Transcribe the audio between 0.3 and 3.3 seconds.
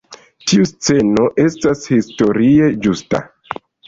Tiu sceno estas historie ĝusta.